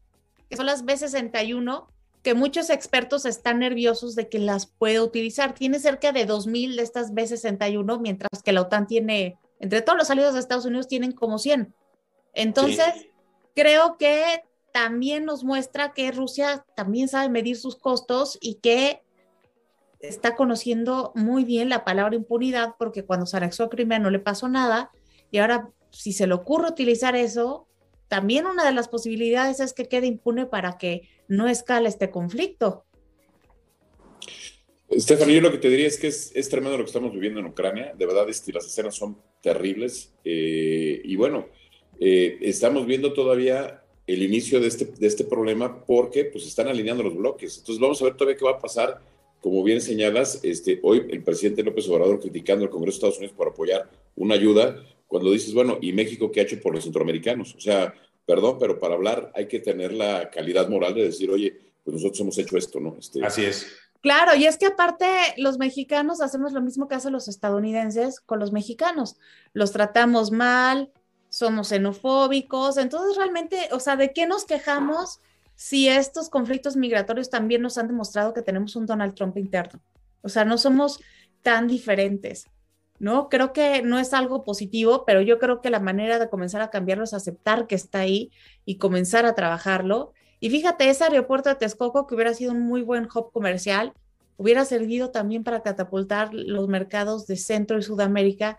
que 0.50 0.56
son 0.56 0.66
las 0.66 0.84
B-61, 0.84 1.86
que 2.26 2.34
muchos 2.34 2.70
expertos 2.70 3.24
están 3.24 3.60
nerviosos 3.60 4.16
de 4.16 4.28
que 4.28 4.40
las 4.40 4.66
puede 4.66 4.98
utilizar. 4.98 5.54
Tiene 5.54 5.78
cerca 5.78 6.10
de 6.10 6.26
2.000 6.26 6.74
de 6.74 6.82
estas 6.82 7.14
B-61, 7.14 8.00
mientras 8.00 8.42
que 8.42 8.50
la 8.50 8.62
OTAN 8.62 8.88
tiene, 8.88 9.38
entre 9.60 9.80
todos 9.80 9.96
los 9.96 10.10
aliados 10.10 10.34
de 10.34 10.40
Estados 10.40 10.64
Unidos, 10.64 10.88
tienen 10.88 11.12
como 11.12 11.38
100. 11.38 11.72
Entonces, 12.34 13.06
creo 13.54 13.96
que 13.96 14.42
también 14.72 15.24
nos 15.24 15.44
muestra 15.44 15.92
que 15.92 16.10
Rusia 16.10 16.66
también 16.74 17.06
sabe 17.06 17.28
medir 17.28 17.56
sus 17.56 17.76
costos 17.76 18.38
y 18.40 18.56
que 18.56 19.04
está 20.00 20.34
conociendo 20.34 21.12
muy 21.14 21.44
bien 21.44 21.68
la 21.68 21.84
palabra 21.84 22.16
impunidad, 22.16 22.74
porque 22.76 23.04
cuando 23.04 23.26
se 23.26 23.36
anexó 23.36 23.62
a 23.62 23.70
Crimea 23.70 24.00
no 24.00 24.10
le 24.10 24.18
pasó 24.18 24.48
nada, 24.48 24.90
y 25.30 25.38
ahora 25.38 25.70
si 25.92 26.12
se 26.12 26.26
le 26.26 26.34
ocurre 26.34 26.70
utilizar 26.70 27.14
eso, 27.14 27.68
también 28.08 28.46
una 28.46 28.64
de 28.64 28.72
las 28.72 28.88
posibilidades 28.88 29.60
es 29.60 29.72
que 29.72 29.86
quede 29.86 30.08
impune 30.08 30.46
para 30.46 30.76
que 30.76 31.08
no 31.28 31.48
escale 31.48 31.88
este 31.88 32.10
conflicto. 32.10 32.84
Estefan, 34.88 35.28
yo 35.28 35.40
lo 35.40 35.50
que 35.50 35.58
te 35.58 35.68
diría 35.68 35.88
es 35.88 35.98
que 35.98 36.06
es, 36.06 36.48
tremendo 36.48 36.78
lo 36.78 36.84
que 36.84 36.88
estamos 36.88 37.12
viviendo 37.12 37.40
en 37.40 37.46
Ucrania. 37.46 37.92
De 37.96 38.06
verdad, 38.06 38.28
este, 38.28 38.52
las 38.52 38.66
escenas 38.66 38.94
son 38.94 39.18
terribles. 39.42 40.14
Eh, 40.24 41.00
y 41.04 41.16
bueno, 41.16 41.46
eh, 41.98 42.38
estamos 42.42 42.86
viendo 42.86 43.12
todavía 43.12 43.82
el 44.06 44.22
inicio 44.22 44.60
de 44.60 44.68
este, 44.68 44.84
de 44.84 45.06
este 45.06 45.24
problema 45.24 45.84
porque 45.84 46.24
pues 46.26 46.46
están 46.46 46.68
alineando 46.68 47.02
los 47.02 47.16
bloques. 47.16 47.58
Entonces 47.58 47.80
vamos 47.80 48.00
a 48.00 48.04
ver 48.04 48.14
todavía 48.14 48.38
qué 48.38 48.44
va 48.44 48.52
a 48.52 48.58
pasar. 48.58 49.00
Como 49.40 49.62
bien 49.62 49.80
señalas, 49.80 50.40
este, 50.42 50.80
hoy 50.82 51.04
el 51.10 51.22
presidente 51.22 51.62
López 51.62 51.88
Obrador 51.88 52.20
criticando 52.20 52.64
al 52.64 52.70
Congreso 52.70 52.94
de 52.94 52.98
Estados 52.98 53.18
Unidos 53.18 53.36
por 53.36 53.48
apoyar 53.48 53.90
una 54.14 54.34
ayuda, 54.34 54.82
cuando 55.06 55.30
dices, 55.30 55.54
bueno, 55.54 55.78
¿y 55.80 55.92
México 55.92 56.32
qué 56.32 56.40
ha 56.40 56.42
hecho 56.42 56.60
por 56.60 56.74
los 56.74 56.84
centroamericanos? 56.84 57.54
O 57.54 57.60
sea, 57.60 57.94
perdón, 58.26 58.58
pero 58.58 58.78
para 58.78 58.94
hablar 58.94 59.32
hay 59.34 59.46
que 59.46 59.60
tener 59.60 59.92
la 59.92 60.30
calidad 60.30 60.68
moral 60.68 60.94
de 60.94 61.04
decir, 61.04 61.30
oye, 61.30 61.56
pues 61.84 61.94
nosotros 61.94 62.20
hemos 62.20 62.38
hecho 62.38 62.56
esto, 62.56 62.80
¿no? 62.80 62.96
Este, 62.98 63.24
Así 63.24 63.44
es. 63.44 63.66
Claro, 64.02 64.36
y 64.36 64.46
es 64.46 64.56
que 64.58 64.66
aparte 64.66 65.06
los 65.36 65.58
mexicanos 65.58 66.20
hacemos 66.20 66.52
lo 66.52 66.60
mismo 66.60 66.86
que 66.86 66.94
hacen 66.94 67.12
los 67.12 67.28
estadounidenses 67.28 68.20
con 68.20 68.38
los 68.38 68.52
mexicanos. 68.52 69.16
Los 69.52 69.72
tratamos 69.72 70.30
mal, 70.30 70.92
somos 71.28 71.68
xenofóbicos, 71.68 72.76
entonces 72.76 73.16
realmente, 73.16 73.68
o 73.72 73.80
sea, 73.80 73.96
¿de 73.96 74.12
qué 74.12 74.26
nos 74.26 74.44
quejamos 74.44 75.20
si 75.54 75.88
estos 75.88 76.28
conflictos 76.28 76.76
migratorios 76.76 77.30
también 77.30 77.62
nos 77.62 77.78
han 77.78 77.88
demostrado 77.88 78.34
que 78.34 78.42
tenemos 78.42 78.76
un 78.76 78.86
Donald 78.86 79.14
Trump 79.14 79.36
interno? 79.38 79.80
O 80.22 80.28
sea, 80.28 80.44
no 80.44 80.58
somos 80.58 81.00
tan 81.42 81.66
diferentes, 81.66 82.46
¿no? 82.98 83.28
Creo 83.28 83.52
que 83.52 83.82
no 83.82 83.98
es 83.98 84.12
algo 84.12 84.44
positivo, 84.44 85.04
pero 85.06 85.20
yo 85.20 85.38
creo 85.38 85.60
que 85.60 85.70
la 85.70 85.80
manera 85.80 86.18
de 86.18 86.28
comenzar 86.28 86.62
a 86.62 86.70
cambiarlo 86.70 87.04
es 87.04 87.14
aceptar 87.14 87.66
que 87.66 87.74
está 87.74 88.00
ahí 88.00 88.30
y 88.64 88.78
comenzar 88.78 89.26
a 89.26 89.34
trabajarlo. 89.34 90.12
Y 90.40 90.50
fíjate, 90.50 90.88
ese 90.88 91.04
aeropuerto 91.04 91.48
de 91.48 91.56
Texcoco, 91.56 92.06
que 92.06 92.14
hubiera 92.14 92.34
sido 92.34 92.52
un 92.52 92.60
muy 92.60 92.82
buen 92.82 93.04
hub 93.04 93.32
comercial, 93.32 93.92
hubiera 94.36 94.64
servido 94.64 95.10
también 95.10 95.44
para 95.44 95.62
catapultar 95.62 96.32
los 96.32 96.68
mercados 96.68 97.26
de 97.26 97.36
Centro 97.36 97.78
y 97.78 97.82
Sudamérica 97.82 98.58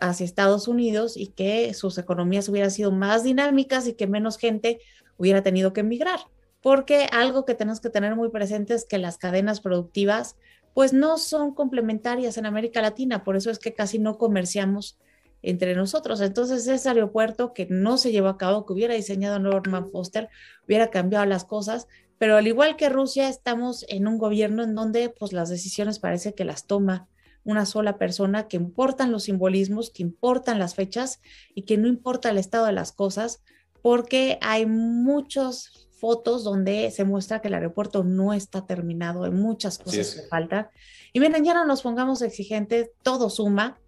hacia 0.00 0.24
Estados 0.24 0.68
Unidos 0.68 1.16
y 1.16 1.28
que 1.28 1.72
sus 1.74 1.98
economías 1.98 2.48
hubieran 2.48 2.70
sido 2.70 2.90
más 2.90 3.22
dinámicas 3.22 3.86
y 3.86 3.94
que 3.94 4.06
menos 4.06 4.38
gente 4.38 4.80
hubiera 5.16 5.42
tenido 5.42 5.72
que 5.72 5.80
emigrar. 5.80 6.20
Porque 6.60 7.06
algo 7.12 7.44
que 7.44 7.54
tenemos 7.54 7.80
que 7.80 7.90
tener 7.90 8.16
muy 8.16 8.30
presente 8.30 8.74
es 8.74 8.84
que 8.84 8.98
las 8.98 9.18
cadenas 9.18 9.60
productivas 9.60 10.36
pues 10.76 10.92
no 10.92 11.16
son 11.16 11.54
complementarias 11.54 12.36
en 12.36 12.44
América 12.44 12.82
Latina, 12.82 13.24
por 13.24 13.34
eso 13.34 13.50
es 13.50 13.58
que 13.58 13.72
casi 13.72 13.98
no 13.98 14.18
comerciamos 14.18 14.98
entre 15.40 15.74
nosotros. 15.74 16.20
Entonces, 16.20 16.68
ese 16.68 16.88
aeropuerto 16.90 17.54
que 17.54 17.66
no 17.70 17.96
se 17.96 18.12
llevó 18.12 18.28
a 18.28 18.36
cabo, 18.36 18.66
que 18.66 18.74
hubiera 18.74 18.92
diseñado 18.92 19.38
Norman 19.38 19.88
Foster, 19.90 20.28
hubiera 20.66 20.90
cambiado 20.90 21.24
las 21.24 21.46
cosas, 21.46 21.86
pero 22.18 22.36
al 22.36 22.46
igual 22.46 22.76
que 22.76 22.90
Rusia, 22.90 23.30
estamos 23.30 23.86
en 23.88 24.06
un 24.06 24.18
gobierno 24.18 24.64
en 24.64 24.74
donde 24.74 25.08
pues 25.08 25.32
las 25.32 25.48
decisiones 25.48 25.98
parece 25.98 26.34
que 26.34 26.44
las 26.44 26.66
toma 26.66 27.08
una 27.42 27.64
sola 27.64 27.96
persona, 27.96 28.46
que 28.46 28.58
importan 28.58 29.12
los 29.12 29.22
simbolismos, 29.22 29.88
que 29.88 30.02
importan 30.02 30.58
las 30.58 30.74
fechas 30.74 31.22
y 31.54 31.62
que 31.62 31.78
no 31.78 31.88
importa 31.88 32.28
el 32.28 32.36
estado 32.36 32.66
de 32.66 32.72
las 32.72 32.92
cosas, 32.92 33.42
porque 33.80 34.38
hay 34.42 34.66
muchas 34.66 35.85
fotos 35.98 36.44
donde 36.44 36.90
se 36.90 37.04
muestra 37.04 37.40
que 37.40 37.48
el 37.48 37.54
aeropuerto 37.54 38.04
no 38.04 38.32
está 38.32 38.66
terminado, 38.66 39.24
hay 39.24 39.30
muchas 39.30 39.78
cosas 39.78 40.14
que 40.14 40.28
faltan. 40.28 40.68
Y 41.12 41.20
miren, 41.20 41.44
ya 41.44 41.54
no 41.54 41.64
nos 41.64 41.82
pongamos 41.82 42.22
exigentes, 42.22 42.90
todo 43.02 43.30
suma, 43.30 43.80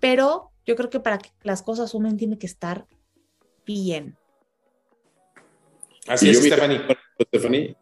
pero 0.00 0.50
yo 0.66 0.76
creo 0.76 0.90
que 0.90 1.00
para 1.00 1.18
que 1.18 1.30
las 1.42 1.62
cosas 1.62 1.90
sumen 1.90 2.16
tiene 2.16 2.38
que 2.38 2.46
estar 2.46 2.86
bien. 3.64 4.16
Así 6.06 6.30
es, 6.30 6.38
Stephanie. 6.38 7.76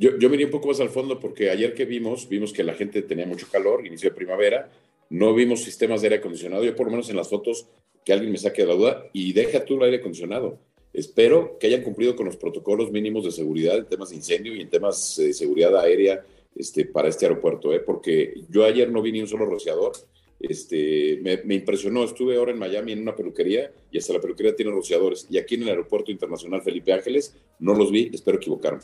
Yo, 0.00 0.16
yo 0.16 0.30
miré 0.30 0.44
un 0.44 0.50
poco 0.50 0.68
más 0.68 0.80
al 0.80 0.90
fondo 0.90 1.18
porque 1.18 1.50
ayer 1.50 1.74
que 1.74 1.84
vimos, 1.84 2.28
vimos 2.28 2.52
que 2.52 2.62
la 2.62 2.74
gente 2.74 3.02
tenía 3.02 3.26
mucho 3.26 3.48
calor, 3.50 3.84
inicio 3.84 4.10
de 4.10 4.16
primavera, 4.16 4.70
no 5.10 5.34
vimos 5.34 5.62
sistemas 5.64 6.00
de 6.00 6.08
aire 6.08 6.16
acondicionado, 6.18 6.64
yo 6.64 6.76
por 6.76 6.86
lo 6.86 6.92
menos 6.92 7.10
en 7.10 7.16
las 7.16 7.28
fotos 7.28 7.66
que 8.04 8.12
alguien 8.12 8.30
me 8.30 8.38
saque 8.38 8.62
de 8.62 8.68
la 8.68 8.74
duda 8.74 9.04
y 9.12 9.32
deja 9.32 9.64
tú 9.64 9.74
el 9.74 9.82
aire 9.82 9.96
acondicionado. 9.98 10.58
Espero 10.98 11.58
que 11.60 11.68
hayan 11.68 11.82
cumplido 11.82 12.16
con 12.16 12.26
los 12.26 12.36
protocolos 12.36 12.90
mínimos 12.90 13.22
de 13.24 13.30
seguridad 13.30 13.78
en 13.78 13.86
temas 13.86 14.10
de 14.10 14.16
incendio 14.16 14.56
y 14.56 14.60
en 14.60 14.68
temas 14.68 15.14
de 15.16 15.32
seguridad 15.32 15.78
aérea 15.78 16.24
este, 16.56 16.86
para 16.86 17.08
este 17.08 17.24
aeropuerto, 17.24 17.72
¿eh? 17.72 17.78
porque 17.78 18.34
yo 18.48 18.64
ayer 18.64 18.90
no 18.90 19.00
vi 19.00 19.12
ni 19.12 19.20
un 19.20 19.28
solo 19.28 19.46
rociador. 19.46 19.92
Este, 20.40 21.20
me, 21.22 21.36
me, 21.44 21.54
impresionó, 21.54 22.02
estuve 22.02 22.36
ahora 22.36 22.50
en 22.50 22.58
Miami 22.58 22.92
en 22.92 23.02
una 23.02 23.14
peluquería 23.14 23.70
y 23.92 23.98
hasta 23.98 24.12
la 24.12 24.20
peluquería 24.20 24.56
tiene 24.56 24.72
rociadores. 24.72 25.28
Y 25.30 25.38
aquí 25.38 25.54
en 25.54 25.62
el 25.62 25.68
aeropuerto 25.68 26.10
internacional 26.10 26.62
Felipe 26.62 26.92
Ángeles 26.92 27.36
no 27.60 27.74
los 27.74 27.92
vi, 27.92 28.10
espero 28.12 28.38
equivocarme. 28.38 28.80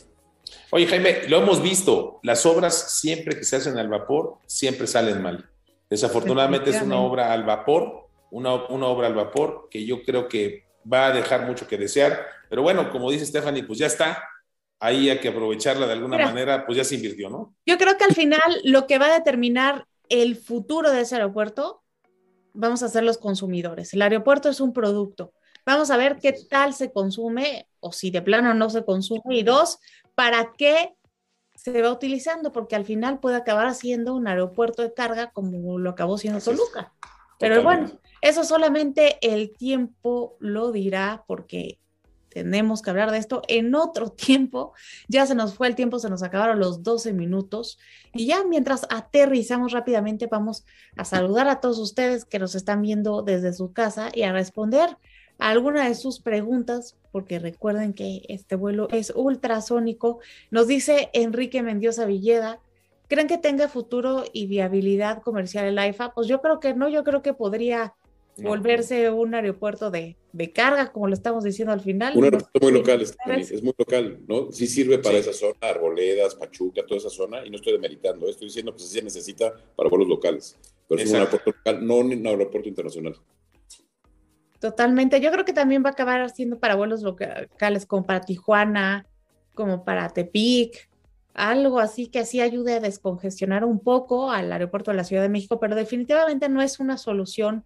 Oye, 0.71 0.87
Jaime, 0.87 1.29
lo 1.29 1.39
hemos 1.39 1.61
visto, 1.65 2.21
las 2.23 2.47
obras 2.47 3.01
siempre 3.01 3.37
que 3.37 3.43
se 3.43 3.57
hacen 3.57 3.77
al 3.77 3.89
vapor, 3.89 4.37
siempre 4.47 4.87
salen 4.87 5.21
mal. 5.21 5.51
Desafortunadamente 5.91 6.71
es 6.71 6.81
una 6.81 7.01
obra 7.01 7.33
al 7.33 7.43
vapor, 7.43 8.07
una, 8.31 8.67
una, 8.67 8.87
obra 8.87 9.09
al 9.09 9.15
vapor 9.15 9.67
que 9.69 9.85
yo 9.85 10.05
creo 10.05 10.29
que 10.29 10.64
va 10.91 11.07
a 11.07 11.13
dejar 11.13 11.47
mucho 11.47 11.67
que 11.67 11.77
desear, 11.77 12.27
pero 12.49 12.63
bueno, 12.63 12.91
como 12.91 13.11
dice 13.11 13.27
Stephanie, 13.27 13.65
pues 13.65 13.79
ya 13.79 13.87
está, 13.87 14.23
ahí 14.79 15.09
hay 15.09 15.19
que 15.19 15.29
aprovecharla 15.29 15.87
de 15.87 15.95
alguna 15.95 16.19
manera, 16.19 16.67
pues 16.67 16.77
ya 16.77 16.85
se 16.85 16.97
invirtió, 16.97 17.31
¿no? 17.31 17.55
Yo 17.67 17.79
creo 17.79 17.97
que 17.97 18.05
al 18.05 18.15
final 18.15 18.61
lo 18.65 18.87
que 18.87 18.99
va 18.99 19.07
a 19.07 19.15
determinar 19.15 19.87
el 20.09 20.37
futuro 20.37 20.91
de 20.91 21.01
ese 21.03 21.17
aeropuerto, 21.17 21.83
vamos 22.53 22.83
a 22.83 22.89
ser 22.89 23.05
los 23.05 23.19
consumidores. 23.19 23.95
El 23.95 24.03
aeropuerto 24.03 24.49
es 24.49 24.61
un 24.61 24.73
producto. 24.73 25.33
Vamos 25.67 25.91
a 25.91 25.97
ver 25.97 26.19
qué 26.19 26.33
tal 26.33 26.75
se 26.75 26.93
consume 26.93 27.67
o 27.81 27.93
si 27.93 28.11
de 28.11 28.23
plano 28.23 28.53
no 28.55 28.69
se 28.71 28.85
consume. 28.85 29.37
Y 29.37 29.43
dos, 29.43 29.79
para 30.15 30.53
qué 30.57 30.95
se 31.55 31.81
va 31.81 31.91
utilizando, 31.91 32.53
porque 32.53 32.77
al 32.77 32.85
final 32.85 33.21
puede 33.21 33.37
acabar 33.37 33.75
siendo 33.75 34.15
un 34.15 34.29
aeropuerto 34.29 34.83
de 34.83 34.93
carga 34.93 35.31
como 35.31 35.79
lo 35.79 35.91
acabó 35.91 36.19
siendo 36.19 36.41
Toluca. 36.41 36.93
Pero 37.49 37.63
bueno, 37.63 37.91
eso 38.21 38.45
solamente 38.45 39.19
el 39.21 39.53
tiempo 39.57 40.37
lo 40.41 40.73
dirá 40.73 41.25
porque 41.27 41.79
tenemos 42.31 42.83
que 42.83 42.91
hablar 42.91 43.11
de 43.11 43.19
esto 43.19 43.43
en 43.49 43.75
otro 43.75 44.09
tiempo. 44.13 44.73
Ya 45.09 45.25
se 45.27 45.35
nos 45.35 45.55
fue 45.55 45.69
el 45.69 45.75
tiempo, 45.75 45.99
se 45.99 46.11
nos 46.11 46.23
acabaron 46.23 46.59
los 46.59 46.83
12 46.83 47.13
minutos. 47.13 47.79
Y 48.13 48.27
ya 48.27 48.45
mientras 48.45 48.87
aterrizamos 48.91 49.73
rápidamente, 49.73 50.27
vamos 50.27 50.65
a 50.97 51.05
saludar 51.05 51.49
a 51.49 51.61
todos 51.61 51.79
ustedes 51.79 52.25
que 52.25 52.39
nos 52.39 52.55
están 52.55 52.83
viendo 52.83 53.23
desde 53.23 53.53
su 53.53 53.73
casa 53.73 54.09
y 54.13 54.23
a 54.23 54.33
responder 54.33 54.97
alguna 55.39 55.89
de 55.89 55.95
sus 55.95 56.21
preguntas, 56.21 56.97
porque 57.11 57.39
recuerden 57.39 57.93
que 57.93 58.23
este 58.29 58.57
vuelo 58.57 58.89
es 58.91 59.13
ultrasónico. 59.15 60.21
Nos 60.51 60.67
dice 60.67 61.11
Enrique 61.13 61.63
Mendiosa 61.63 62.05
Villeda, 62.05 62.61
¿creen 63.15 63.29
que 63.29 63.39
tenga 63.39 63.69
futuro 63.69 64.25
y 64.33 64.47
viabilidad 64.47 65.23
comercial 65.23 65.67
el 65.67 65.79
AIFA? 65.79 66.13
Pues 66.15 66.27
yo 66.27 66.41
creo 66.41 66.59
que 66.59 66.75
no, 66.75 66.89
yo 66.89 67.05
creo 67.05 67.23
que 67.23 67.33
podría 67.33 67.95
volverse 68.39 69.09
un 69.11 69.37
aeropuerto 69.37 69.93
de, 69.93 70.17
de, 70.33 70.53
carga, 70.53 70.91
como 70.91 71.07
lo 71.07 71.15
estamos 71.15 71.45
diciendo 71.45 71.73
al 71.73 71.81
final. 71.81 72.17
Un 72.17 72.25
aeropuerto 72.25 72.59
muy 72.61 72.73
local, 72.73 73.01
es 73.03 73.63
muy 73.63 73.73
local, 73.79 74.19
¿no? 74.27 74.51
Sí 74.51 74.67
sirve 74.67 74.99
para 74.99 75.19
esa 75.19 75.33
zona, 75.33 75.55
Arboledas, 75.61 76.35
Pachuca, 76.35 76.85
toda 76.85 76.99
esa 76.99 77.11
zona, 77.11 77.47
y 77.47 77.51
no 77.51 77.57
estoy 77.57 77.75
demeritando, 77.75 78.29
estoy 78.29 78.49
diciendo 78.49 78.73
que 78.73 78.81
sí 78.81 78.89
se 78.89 79.03
necesita 79.03 79.55
para 79.77 79.89
vuelos 79.89 80.09
locales, 80.09 80.59
pero 80.89 81.01
es 81.01 81.09
un 81.11 81.15
aeropuerto 81.15 81.53
local, 81.53 81.87
no 81.87 81.99
un 81.99 82.27
aeropuerto 82.27 82.69
internacional. 82.69 83.15
Totalmente, 84.59 85.21
yo 85.21 85.31
creo 85.31 85.45
que 85.45 85.53
también 85.53 85.85
va 85.85 85.91
a 85.91 85.93
acabar 85.93 86.29
siendo 86.31 86.59
para 86.59 86.75
vuelos 86.75 87.03
locales, 87.03 87.87
como 87.87 88.05
para 88.05 88.23
Tijuana, 88.23 89.07
como 89.55 89.85
para 89.85 90.09
Tepic, 90.09 90.89
algo 91.35 91.81
así 91.81 92.07
que 92.07 92.21
así 92.21 92.41
ayude 92.41 92.75
a 92.75 92.81
descongestionar 92.81 93.65
un 93.65 93.81
poco 93.81 94.31
al 94.31 94.53
aeropuerto 94.53 94.93
de 94.93 94.97
la 94.97 95.05
Ciudad 95.05 95.23
de 95.23 95.29
México, 95.29 95.59
pero 95.59 95.75
definitivamente 95.75 96.49
no 96.49 96.63
es 96.63 96.79
una 96.79 96.97
solución 96.97 97.65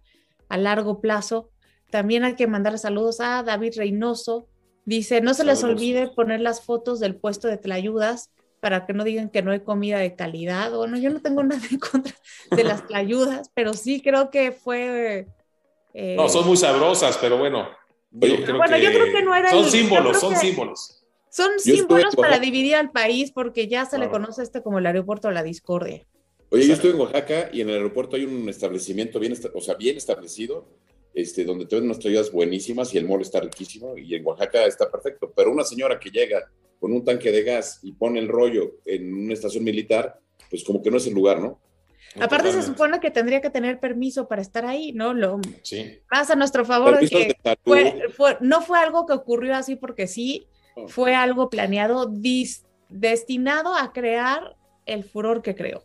a 0.49 0.57
largo 0.57 0.99
plazo. 0.99 1.51
También 1.91 2.23
hay 2.23 2.35
que 2.35 2.47
mandar 2.47 2.77
saludos 2.79 3.19
a 3.19 3.43
David 3.43 3.73
Reynoso. 3.77 4.47
Dice, 4.85 5.21
no 5.21 5.35
se 5.35 5.43
les 5.43 5.63
olvide 5.63 6.07
poner 6.07 6.41
las 6.41 6.61
fotos 6.61 6.99
del 6.99 7.15
puesto 7.15 7.47
de 7.47 7.57
tlayudas 7.57 8.31
para 8.59 8.87
que 8.87 8.93
no 8.93 9.03
digan 9.03 9.29
que 9.29 9.43
no 9.43 9.51
hay 9.51 9.59
comida 9.59 9.99
de 9.99 10.15
calidad. 10.15 10.71
Bueno, 10.71 10.97
yo 10.97 11.11
no 11.11 11.21
tengo 11.21 11.43
nada 11.43 11.61
en 11.69 11.77
contra 11.77 12.15
de 12.49 12.63
las 12.63 12.87
tlayudas, 12.87 13.51
pero 13.53 13.73
sí 13.73 14.01
creo 14.01 14.31
que 14.31 14.51
fue... 14.51 15.27
Eh, 15.93 16.15
no, 16.15 16.27
son 16.27 16.47
muy 16.47 16.57
sabrosas, 16.57 17.17
pero 17.19 17.37
bueno. 17.37 17.69
bueno, 18.09 18.77
yo 18.77 18.89
creo 18.89 19.11
que 19.11 19.21
no 19.21 19.35
era... 19.35 19.51
Son 19.51 19.65
símbolos, 19.69 20.19
son 20.19 20.35
símbolos. 20.35 20.98
Son 21.29 21.59
símbolos 21.59 22.15
para 22.15 22.39
dividir 22.39 22.75
al 22.75 22.91
país 22.91 23.31
porque 23.31 23.67
ya 23.67 23.85
se 23.85 23.97
le 23.97 24.09
conoce 24.09 24.43
este 24.43 24.61
como 24.61 24.79
el 24.79 24.85
aeropuerto 24.85 25.27
de 25.27 25.33
la 25.35 25.43
discordia. 25.43 26.05
Oye, 26.51 26.67
yo 26.67 26.73
estoy 26.73 26.91
en 26.91 26.99
Oaxaca 26.99 27.49
y 27.53 27.61
en 27.61 27.69
el 27.69 27.75
aeropuerto 27.75 28.15
hay 28.15 28.25
un 28.25 28.49
establecimiento 28.49 29.19
bien, 29.19 29.35
o 29.53 29.61
sea, 29.61 29.75
bien 29.75 29.97
establecido, 29.97 30.67
este, 31.13 31.43
donde 31.43 31.67
te 31.67 31.77
unas 31.77 31.99
toallas 31.99 32.31
buenísimas 32.31 32.93
y 32.93 32.97
el 32.97 33.07
mall 33.07 33.21
está 33.21 33.39
riquísimo 33.39 33.95
y 33.97 34.15
en 34.15 34.25
Oaxaca 34.25 34.65
está 34.65 34.89
perfecto. 34.89 35.31
Pero 35.35 35.51
una 35.51 35.63
señora 35.63 35.99
que 35.99 36.09
llega 36.09 36.49
con 36.79 36.91
un 36.91 37.03
tanque 37.03 37.31
de 37.31 37.43
gas 37.43 37.79
y 37.83 37.91
pone 37.91 38.19
el 38.19 38.27
rollo 38.27 38.77
en 38.85 39.13
una 39.13 39.33
estación 39.33 39.63
militar, 39.63 40.19
pues 40.49 40.63
como 40.63 40.81
que 40.81 40.89
no 40.89 40.97
es 40.97 41.05
el 41.05 41.13
lugar, 41.13 41.39
¿no? 41.39 41.59
Aparte 42.19 42.51
se 42.51 42.63
supone 42.63 42.99
que 42.99 43.11
tendría 43.11 43.39
que 43.39 43.51
tener 43.51 43.79
permiso 43.79 44.27
para 44.27 44.41
estar 44.41 44.65
ahí, 44.65 44.93
¿no? 44.93 45.13
Lo 45.13 45.39
sí. 45.61 45.99
a 46.09 46.35
nuestro 46.35 46.65
favor 46.65 46.99
que 47.07 47.35
no 48.41 48.61
fue 48.61 48.79
algo 48.79 49.05
que 49.05 49.13
ocurrió 49.13 49.55
así 49.55 49.75
porque 49.75 50.07
sí, 50.07 50.47
fue 50.87 51.15
algo 51.15 51.49
planeado, 51.49 52.11
destinado 52.89 53.75
a 53.75 53.91
crear 53.93 54.55
el 54.85 55.03
furor 55.03 55.41
que 55.41 55.55
creó. 55.55 55.83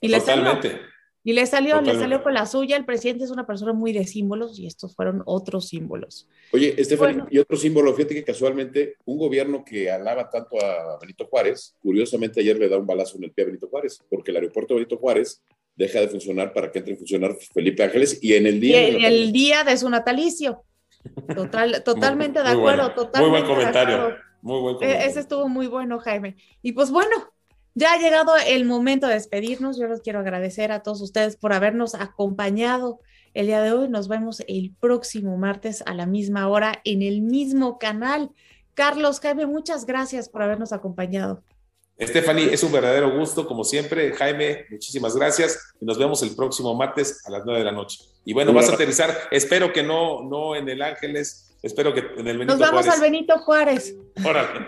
Y 0.00 0.10
Totalmente. 0.10 0.68
Le 0.68 0.74
salió, 0.74 0.88
y 1.24 1.32
le 1.32 1.46
salió, 1.46 1.80
le 1.82 1.98
salió 1.98 2.22
con 2.22 2.32
la 2.32 2.46
suya. 2.46 2.76
El 2.76 2.86
presidente 2.86 3.24
es 3.24 3.30
una 3.30 3.46
persona 3.46 3.72
muy 3.72 3.92
de 3.92 4.06
símbolos 4.06 4.58
y 4.58 4.66
estos 4.66 4.94
fueron 4.94 5.22
otros 5.26 5.68
símbolos. 5.68 6.28
Oye, 6.52 6.74
Estefan, 6.80 7.26
y 7.30 7.38
otro 7.38 7.56
símbolo, 7.56 7.92
fíjate 7.92 8.14
que 8.14 8.24
casualmente 8.24 8.94
un 9.04 9.18
gobierno 9.18 9.64
que 9.64 9.90
alaba 9.90 10.30
tanto 10.30 10.56
a 10.64 10.98
Benito 11.00 11.26
Juárez, 11.26 11.76
curiosamente 11.82 12.40
ayer 12.40 12.56
le 12.58 12.68
da 12.68 12.78
un 12.78 12.86
balazo 12.86 13.18
en 13.18 13.24
el 13.24 13.32
pie 13.32 13.44
a 13.44 13.46
Benito 13.48 13.68
Juárez, 13.68 14.02
porque 14.08 14.30
el 14.30 14.38
aeropuerto 14.38 14.74
Benito 14.74 14.96
Juárez 14.96 15.42
deja 15.76 16.00
de 16.00 16.08
funcionar 16.08 16.52
para 16.52 16.72
que 16.72 16.78
entre 16.78 16.94
a 16.94 16.96
funcionar 16.96 17.36
Felipe 17.52 17.82
Ángeles 17.82 18.18
y 18.22 18.34
en 18.34 18.46
el 18.46 18.60
día... 18.60 18.88
Y 18.88 19.04
el, 19.04 19.32
día 19.32 19.64
de 19.64 19.76
su 19.76 19.88
natalicio. 19.90 20.64
Total, 21.34 21.82
totalmente 21.84 22.42
de 22.42 22.48
acuerdo, 22.48 22.92
totalmente. 22.94 23.20
Muy 23.20 23.30
buen 23.30 23.44
comentario. 23.44 24.16
Muy 24.42 24.60
buen 24.60 24.76
e-, 24.80 25.06
Ese 25.06 25.20
estuvo 25.20 25.48
muy 25.48 25.66
bueno, 25.66 25.98
Jaime. 25.98 26.36
Y 26.62 26.72
pues 26.72 26.90
bueno, 26.90 27.16
ya 27.74 27.92
ha 27.92 27.98
llegado 27.98 28.32
el 28.46 28.64
momento 28.64 29.06
de 29.06 29.14
despedirnos. 29.14 29.78
Yo 29.78 29.86
les 29.86 30.00
quiero 30.00 30.20
agradecer 30.20 30.72
a 30.72 30.82
todos 30.82 31.00
ustedes 31.00 31.36
por 31.36 31.52
habernos 31.52 31.94
acompañado 31.94 33.00
el 33.34 33.46
día 33.46 33.62
de 33.62 33.72
hoy. 33.72 33.88
Nos 33.88 34.08
vemos 34.08 34.42
el 34.48 34.74
próximo 34.80 35.36
martes 35.36 35.82
a 35.86 35.94
la 35.94 36.06
misma 36.06 36.48
hora 36.48 36.80
en 36.84 37.02
el 37.02 37.22
mismo 37.22 37.78
canal. 37.78 38.30
Carlos, 38.74 39.20
Jaime, 39.20 39.46
muchas 39.46 39.86
gracias 39.86 40.28
por 40.28 40.42
habernos 40.42 40.72
acompañado. 40.72 41.42
Stephanie, 42.00 42.52
es 42.52 42.62
un 42.62 42.70
verdadero 42.70 43.16
gusto, 43.16 43.46
como 43.46 43.64
siempre. 43.64 44.12
Jaime, 44.12 44.66
muchísimas 44.70 45.16
gracias 45.16 45.74
y 45.80 45.84
nos 45.84 45.98
vemos 45.98 46.22
el 46.22 46.34
próximo 46.36 46.74
martes 46.74 47.26
a 47.26 47.30
las 47.30 47.42
nueve 47.44 47.60
de 47.60 47.64
la 47.64 47.72
noche. 47.72 47.98
Y 48.24 48.32
bueno, 48.32 48.52
vas 48.52 48.68
a 48.68 48.74
aterrizar, 48.74 49.16
espero 49.30 49.72
que 49.72 49.82
no, 49.82 50.22
no 50.22 50.54
en 50.54 50.68
el 50.68 50.82
Ángeles, 50.82 51.56
espero 51.62 51.92
que 51.92 52.00
en 52.00 52.28
el 52.28 52.38
Benito 52.38 52.56
Juárez. 52.56 52.60
Nos 52.60 52.70
vamos 52.70 52.88
al 52.88 53.00
Benito 53.00 53.38
Juárez. 53.38 53.96
Órale. 54.24 54.66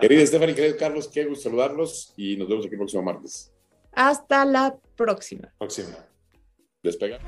Querida 0.00 0.26
Stephanie, 0.26 0.54
querido 0.54 0.76
Carlos, 0.76 1.08
qué 1.08 1.24
gusto 1.24 1.44
saludarlos 1.44 2.14
y 2.16 2.36
nos 2.36 2.48
vemos 2.48 2.64
aquí 2.66 2.74
el 2.74 2.78
próximo 2.78 3.02
martes. 3.02 3.52
Hasta 3.92 4.44
la 4.44 4.74
próxima. 4.96 5.52
Próxima. 5.58 5.96
Despega. 6.82 7.20